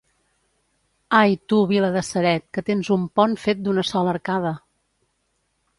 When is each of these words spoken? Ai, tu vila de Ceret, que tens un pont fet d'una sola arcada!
Ai, 1.19 1.31
tu 1.51 1.59
vila 1.73 1.91
de 1.97 2.03
Ceret, 2.09 2.47
que 2.57 2.65
tens 2.71 2.91
un 2.99 3.07
pont 3.19 3.37
fet 3.47 3.63
d'una 3.67 3.87
sola 3.93 4.13
arcada! 4.19 4.57